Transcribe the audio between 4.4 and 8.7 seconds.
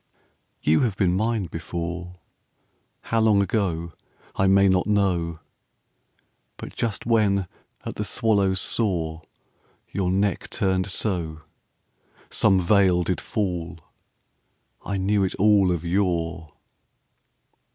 may not know: But just when at the swallow's